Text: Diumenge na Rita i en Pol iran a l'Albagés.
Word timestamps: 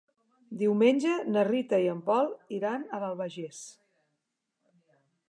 Diumenge 0.61 1.17
na 1.35 1.43
Rita 1.49 1.79
i 1.83 1.85
en 1.91 2.01
Pol 2.07 2.31
iran 2.61 2.87
a 2.99 3.03
l'Albagés. 3.05 3.61